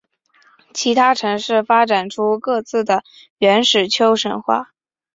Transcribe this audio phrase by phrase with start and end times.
[0.73, 3.03] 其他城市发展出各自的
[3.37, 4.73] 原始丘神话。